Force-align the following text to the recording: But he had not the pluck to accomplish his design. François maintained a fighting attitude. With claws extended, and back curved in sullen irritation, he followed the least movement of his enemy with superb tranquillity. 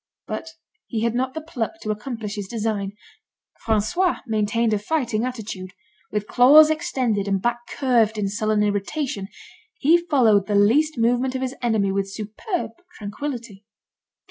But 0.25 0.53
he 0.87 1.01
had 1.03 1.13
not 1.13 1.35
the 1.35 1.41
pluck 1.41 1.73
to 1.81 1.91
accomplish 1.91 2.33
his 2.33 2.47
design. 2.47 2.93
François 3.67 4.21
maintained 4.25 4.73
a 4.73 4.79
fighting 4.79 5.23
attitude. 5.23 5.73
With 6.11 6.25
claws 6.25 6.71
extended, 6.71 7.27
and 7.27 7.39
back 7.39 7.67
curved 7.67 8.17
in 8.17 8.27
sullen 8.27 8.63
irritation, 8.63 9.27
he 9.77 9.99
followed 10.03 10.47
the 10.47 10.55
least 10.55 10.97
movement 10.97 11.35
of 11.35 11.43
his 11.43 11.53
enemy 11.61 11.91
with 11.91 12.09
superb 12.09 12.71
tranquillity. 12.97 13.63